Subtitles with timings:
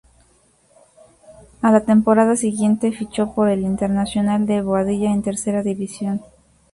[1.61, 6.21] A la temporada siguiente fichó por el Internacional de Boadilla en Tercera División.